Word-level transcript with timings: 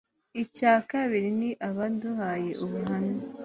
icya 0.43 0.73
kabiri 0.89 1.29
ni 1.39 1.49
abaduhaye 1.67 2.51
ubuhamya 2.63 3.19